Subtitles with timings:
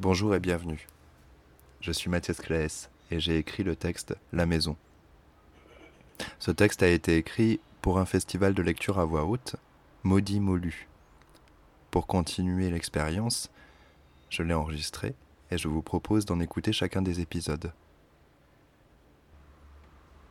[0.00, 0.88] Bonjour et bienvenue.
[1.80, 4.76] Je suis Mathias Claes et j'ai écrit le texte La Maison.
[6.40, 9.54] Ce texte a été écrit pour un festival de lecture à voix haute,
[10.02, 10.88] Maudit Molu.
[11.92, 13.52] Pour continuer l'expérience,
[14.30, 15.14] je l'ai enregistré
[15.52, 17.72] et je vous propose d'en écouter chacun des épisodes.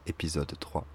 [0.06, 0.86] Épisode 3.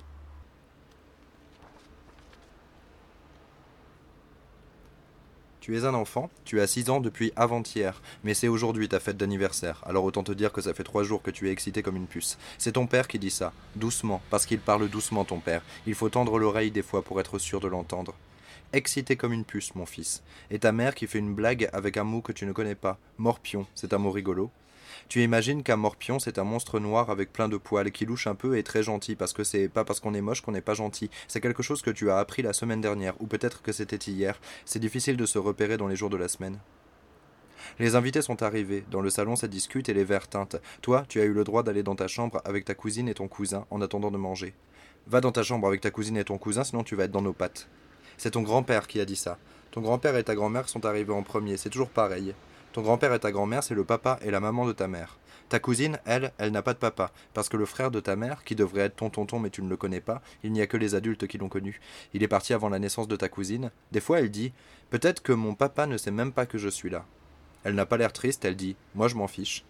[5.60, 9.16] Tu es un enfant, tu as 6 ans depuis avant-hier, mais c'est aujourd'hui ta fête
[9.16, 11.96] d'anniversaire, alors autant te dire que ça fait 3 jours que tu es excité comme
[11.96, 12.38] une puce.
[12.58, 15.62] C'est ton père qui dit ça, doucement, parce qu'il parle doucement ton père.
[15.86, 18.14] Il faut tendre l'oreille des fois pour être sûr de l'entendre.
[18.72, 20.22] Excité comme une puce, mon fils.
[20.50, 22.98] Et ta mère qui fait une blague avec un mot que tu ne connais pas,
[23.16, 24.50] morpion, c'est un mot rigolo.
[25.08, 28.34] Tu imagines qu'un morpion, c'est un monstre noir avec plein de poils qui louche un
[28.34, 30.74] peu et très gentil, parce que c'est pas parce qu'on est moche qu'on n'est pas
[30.74, 31.10] gentil.
[31.28, 34.40] C'est quelque chose que tu as appris la semaine dernière, ou peut-être que c'était hier.
[34.64, 36.58] C'est difficile de se repérer dans les jours de la semaine.
[37.78, 38.84] Les invités sont arrivés.
[38.90, 40.56] Dans le salon, ça discute et les verres teintent.
[40.82, 43.28] Toi, tu as eu le droit d'aller dans ta chambre avec ta cousine et ton
[43.28, 44.54] cousin en attendant de manger.
[45.06, 47.22] Va dans ta chambre avec ta cousine et ton cousin, sinon tu vas être dans
[47.22, 47.68] nos pattes.
[48.16, 49.38] C'est ton grand-père qui a dit ça.
[49.70, 52.34] Ton grand-père et ta grand-mère sont arrivés en premier, c'est toujours pareil.
[52.78, 55.18] Ton grand-père et ta grand-mère, c'est le papa et la maman de ta mère.
[55.48, 58.44] Ta cousine, elle, elle n'a pas de papa, parce que le frère de ta mère,
[58.44, 60.76] qui devrait être ton tonton mais tu ne le connais pas, il n'y a que
[60.76, 61.80] les adultes qui l'ont connu.
[62.14, 63.72] Il est parti avant la naissance de ta cousine.
[63.90, 64.52] Des fois, elle dit
[64.90, 67.04] Peut-être que mon papa ne sait même pas que je suis là.
[67.64, 69.64] Elle n'a pas l'air triste, elle dit Moi, je m'en fiche.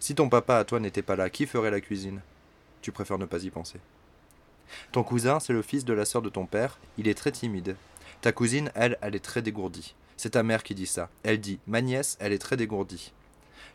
[0.00, 2.22] Si ton papa à toi n'était pas là, qui ferait la cuisine?
[2.80, 3.78] Tu préfères ne pas y penser.
[4.90, 7.76] Ton cousin, c'est le fils de la sœur de ton père, il est très timide.
[8.22, 9.94] Ta cousine, elle, elle est très dégourdie.
[10.22, 11.08] C'est ta mère qui dit ça.
[11.24, 13.12] Elle dit Ma nièce, elle est très dégourdie.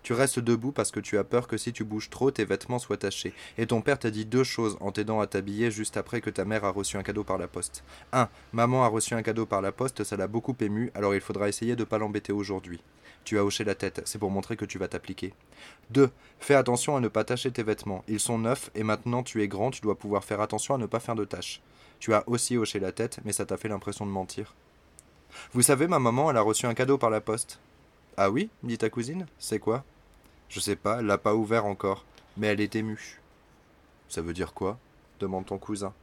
[0.01, 2.79] Tu restes debout parce que tu as peur que si tu bouges trop, tes vêtements
[2.79, 3.33] soient tachés.
[3.57, 6.45] Et ton père t'a dit deux choses en t'aidant à t'habiller juste après que ta
[6.45, 7.83] mère a reçu un cadeau par la poste.
[8.13, 8.29] 1.
[8.53, 11.49] Maman a reçu un cadeau par la poste, ça l'a beaucoup ému, alors il faudra
[11.49, 12.79] essayer de pas l'embêter aujourd'hui.
[13.25, 15.33] Tu as hoché la tête, c'est pour montrer que tu vas t'appliquer.
[15.89, 16.09] 2.
[16.39, 18.05] Fais attention à ne pas tacher tes vêtements.
[18.07, 20.85] Ils sont neufs et maintenant tu es grand, tu dois pouvoir faire attention à ne
[20.85, 21.61] pas faire de taches.
[21.99, 24.55] Tu as aussi hoché la tête, mais ça t'a fait l'impression de mentir.
[25.53, 27.59] Vous savez, ma maman, elle a reçu un cadeau par la poste.
[28.17, 29.27] Ah oui dit ta cousine.
[29.37, 29.83] C'est quoi?
[30.49, 32.05] Je sais pas, elle l'a pas ouvert encore,
[32.37, 33.19] mais elle est émue.
[34.09, 34.77] Ça veut dire quoi?
[35.19, 35.93] demande ton cousin.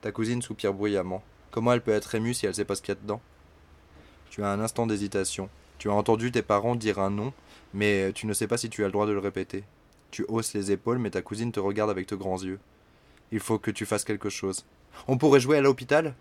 [0.00, 1.22] Ta cousine soupire bruyamment.
[1.50, 3.20] Comment elle peut être émue si elle sait pas ce qu'il y a dedans?
[4.30, 5.48] Tu as un instant d'hésitation.
[5.78, 7.32] Tu as entendu tes parents dire un nom,
[7.72, 9.64] mais tu ne sais pas si tu as le droit de le répéter.
[10.10, 12.58] Tu hausses les épaules, mais ta cousine te regarde avec de grands yeux.
[13.32, 14.64] Il faut que tu fasses quelque chose.
[15.08, 16.14] On pourrait jouer à l'hôpital?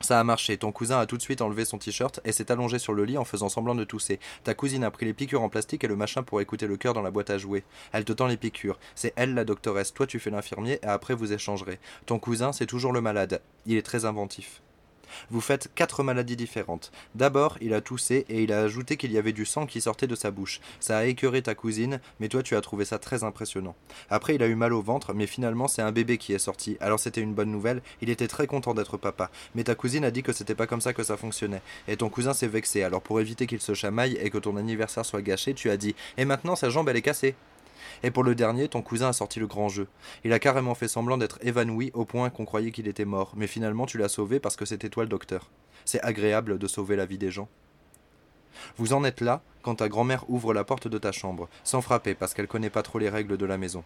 [0.00, 2.78] Ça a marché, ton cousin a tout de suite enlevé son t-shirt et s'est allongé
[2.78, 4.20] sur le lit en faisant semblant de tousser.
[4.44, 6.94] Ta cousine a pris les piqûres en plastique et le machin pour écouter le cœur
[6.94, 7.64] dans la boîte à jouer.
[7.92, 8.78] Elle te tend les piqûres.
[8.94, 11.78] C'est elle la doctoresse, toi tu fais l'infirmier et après vous échangerez.
[12.06, 13.40] Ton cousin, c'est toujours le malade.
[13.64, 14.62] Il est très inventif.
[15.30, 16.92] Vous faites quatre maladies différentes.
[17.14, 20.06] D'abord, il a toussé et il a ajouté qu'il y avait du sang qui sortait
[20.06, 20.60] de sa bouche.
[20.80, 23.74] Ça a écœuré ta cousine, mais toi tu as trouvé ça très impressionnant.
[24.10, 26.76] Après, il a eu mal au ventre, mais finalement c'est un bébé qui est sorti.
[26.80, 29.30] Alors c'était une bonne nouvelle, il était très content d'être papa.
[29.54, 31.62] Mais ta cousine a dit que c'était pas comme ça que ça fonctionnait.
[31.88, 35.04] Et ton cousin s'est vexé, alors pour éviter qu'il se chamaille et que ton anniversaire
[35.04, 37.34] soit gâché, tu as dit Et maintenant sa jambe elle est cassée.
[38.02, 39.88] Et pour le dernier, ton cousin a sorti le grand jeu.
[40.24, 43.46] Il a carrément fait semblant d'être évanoui au point qu'on croyait qu'il était mort, mais
[43.46, 45.50] finalement tu l'as sauvé parce que c'était toi le docteur.
[45.84, 47.48] C'est agréable de sauver la vie des gens.
[48.76, 52.14] Vous en êtes là quand ta grand-mère ouvre la porte de ta chambre, sans frapper
[52.14, 53.84] parce qu'elle connaît pas trop les règles de la maison.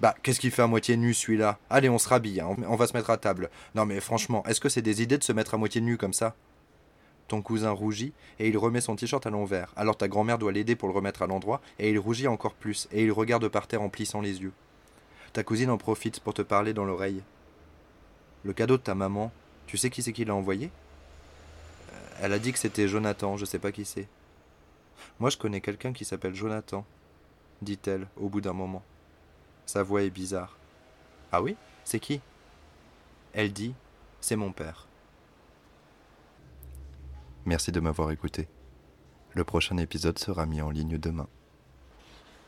[0.00, 1.58] Bah, qu'est-ce qu'il fait à moitié nu celui-là?
[1.70, 2.56] Allez, on se rhabille, hein.
[2.66, 3.48] on va se mettre à table.
[3.74, 6.12] Non mais franchement, est-ce que c'est des idées de se mettre à moitié nu comme
[6.12, 6.34] ça?
[7.28, 9.72] Ton cousin rougit et il remet son t-shirt à l'envers.
[9.76, 12.88] Alors ta grand-mère doit l'aider pour le remettre à l'endroit et il rougit encore plus
[12.92, 14.52] et il regarde par terre en plissant les yeux.
[15.32, 17.22] Ta cousine en profite pour te parler dans l'oreille.
[18.44, 19.32] Le cadeau de ta maman,
[19.66, 20.70] tu sais qui c'est qui l'a envoyé?
[21.92, 24.06] Euh, Elle a dit que c'était Jonathan, je sais pas qui c'est.
[25.18, 26.84] Moi je connais quelqu'un qui s'appelle Jonathan,
[27.62, 28.82] dit-elle au bout d'un moment.
[29.66, 30.56] Sa voix est bizarre.
[31.32, 31.56] Ah oui?
[31.84, 32.20] C'est qui?
[33.32, 33.74] Elle dit
[34.20, 34.86] C'est mon père.
[37.46, 38.48] Merci de m'avoir écouté.
[39.34, 41.28] Le prochain épisode sera mis en ligne demain.